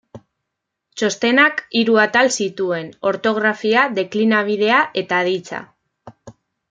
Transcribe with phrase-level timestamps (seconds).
[1.01, 5.61] Txostenak hiru atal zituen: ortografia, deklinabidea eta aditza.